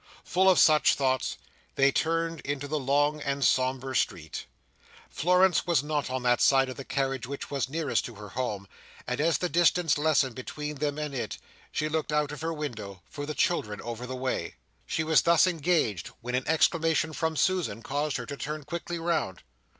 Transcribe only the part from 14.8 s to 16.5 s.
She was thus engaged, when an